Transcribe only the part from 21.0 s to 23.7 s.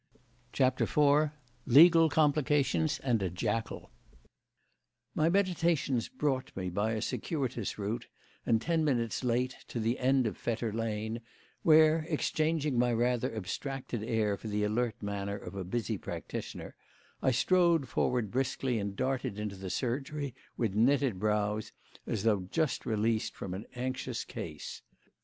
brows, as though just released from an